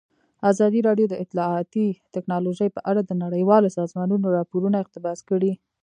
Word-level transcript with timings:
ازادي 0.51 0.79
راډیو 0.87 1.05
د 1.09 1.15
اطلاعاتی 1.23 1.85
تکنالوژي 2.15 2.67
په 2.75 2.81
اړه 2.89 3.01
د 3.05 3.11
نړیوالو 3.23 3.73
سازمانونو 3.79 4.27
راپورونه 4.37 4.77
اقتباس 4.79 5.19
کړي. 5.29 5.51